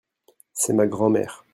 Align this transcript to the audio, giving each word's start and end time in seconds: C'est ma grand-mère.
C'est 0.53 0.73
ma 0.73 0.87
grand-mère. 0.87 1.45